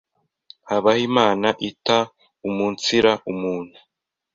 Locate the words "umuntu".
3.31-3.77